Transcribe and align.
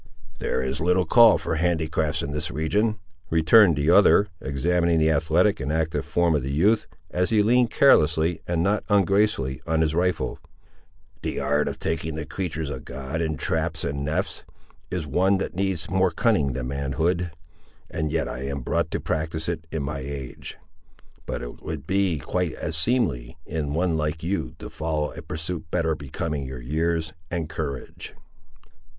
"There 0.39 0.63
is 0.63 0.81
little 0.81 1.05
call 1.05 1.37
for 1.37 1.57
handicrafts 1.57 2.23
in 2.23 2.31
this 2.31 2.49
region," 2.49 2.97
returned 3.29 3.75
the 3.75 3.91
other, 3.91 4.29
examining 4.41 4.97
the 4.97 5.11
athletic 5.11 5.59
and 5.59 5.71
active 5.71 6.05
form 6.05 6.33
of 6.33 6.41
the 6.41 6.51
youth, 6.51 6.87
as 7.11 7.29
he 7.29 7.43
leaned 7.43 7.69
carelessly 7.69 8.41
and 8.47 8.63
not 8.63 8.83
ungracefully, 8.89 9.61
on 9.67 9.81
his 9.81 9.93
rifle; 9.93 10.39
"the 11.21 11.39
art 11.39 11.67
of 11.67 11.77
taking 11.77 12.15
the 12.15 12.25
creatur's 12.25 12.71
of 12.71 12.83
God, 12.83 13.21
in 13.21 13.37
traps 13.37 13.83
and 13.83 14.03
nets, 14.03 14.43
is 14.89 15.05
one 15.05 15.37
that 15.37 15.53
needs 15.53 15.87
more 15.87 16.09
cunning 16.09 16.53
than 16.53 16.69
manhood; 16.69 17.29
and 17.87 18.11
yet 18.11 18.27
am 18.27 18.57
I 18.57 18.61
brought 18.61 18.89
to 18.89 18.99
practise 18.99 19.47
it, 19.47 19.67
in 19.71 19.83
my 19.83 19.99
age! 19.99 20.57
But 21.27 21.43
it 21.43 21.61
would 21.61 21.85
be 21.85 22.17
quite 22.17 22.53
as 22.55 22.75
seemly, 22.75 23.37
in 23.45 23.73
one 23.75 23.97
like 23.97 24.23
you, 24.23 24.55
to 24.57 24.67
follow 24.67 25.13
a 25.13 25.21
pursuit 25.21 25.69
better 25.69 25.93
becoming 25.93 26.43
your 26.43 26.59
years 26.59 27.13
and 27.29 27.47
courage." 27.47 28.15